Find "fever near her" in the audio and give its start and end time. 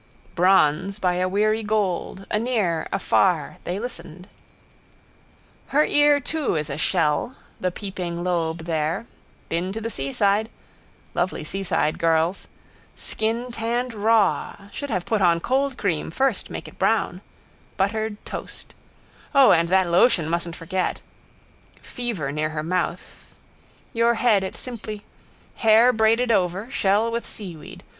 21.79-22.63